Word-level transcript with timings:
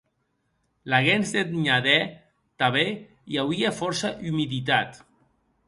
Laguens 0.93 1.29
deth 1.35 1.51
Nhadèr 1.65 2.05
tanben 2.63 2.89
i 3.35 3.39
auie 3.45 3.73
fòrça 3.81 4.13
umiditat. 4.33 5.01